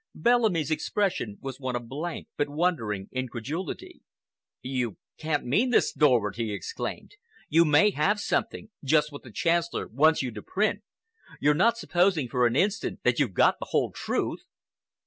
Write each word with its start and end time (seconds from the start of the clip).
Bellamy's 0.15 0.71
expression 0.71 1.37
was 1.41 1.59
one 1.59 1.75
of 1.75 1.87
blank 1.87 2.27
but 2.35 2.49
wondering 2.49 3.07
incredulity. 3.11 4.01
"You 4.63 4.97
can't 5.19 5.45
mean 5.45 5.69
this, 5.69 5.93
Dorward!" 5.93 6.37
he 6.37 6.51
exclaimed. 6.53 7.11
"You 7.49 7.65
may 7.65 7.91
have 7.91 8.19
something—just 8.19 9.11
what 9.11 9.21
the 9.21 9.29
Chancellor 9.31 9.85
wants 9.87 10.23
you 10.23 10.31
to 10.31 10.41
print. 10.41 10.81
You're 11.39 11.53
not 11.53 11.77
supposing 11.77 12.29
for 12.29 12.47
an 12.47 12.55
instant 12.55 13.01
that 13.03 13.19
you've 13.19 13.35
got 13.35 13.59
the 13.59 13.67
whole 13.69 13.91
truth?" 13.91 14.47